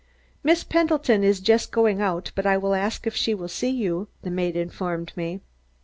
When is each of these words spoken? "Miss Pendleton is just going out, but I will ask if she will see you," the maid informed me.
"Miss 0.41 0.63
Pendleton 0.63 1.23
is 1.23 1.39
just 1.39 1.71
going 1.71 2.01
out, 2.01 2.31
but 2.33 2.47
I 2.47 2.57
will 2.57 2.73
ask 2.73 3.05
if 3.05 3.15
she 3.15 3.35
will 3.35 3.47
see 3.47 3.69
you," 3.69 4.07
the 4.23 4.31
maid 4.31 4.55
informed 4.57 5.15
me. 5.15 5.41